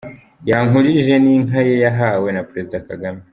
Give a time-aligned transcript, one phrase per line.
[0.49, 3.21] Yankurije n’inka ye yahawe na perezida Kagame.